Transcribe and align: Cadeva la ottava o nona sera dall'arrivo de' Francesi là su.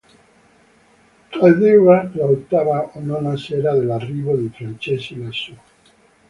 Cadeva 1.35 1.97
la 2.19 2.29
ottava 2.35 2.79
o 2.95 3.03
nona 3.11 3.35
sera 3.43 3.75
dall'arrivo 3.77 4.35
de' 4.41 4.49
Francesi 4.57 5.21
là 5.21 5.29
su. 5.43 5.53